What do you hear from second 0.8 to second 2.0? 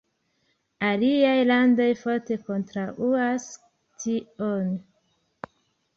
Aliaj landoj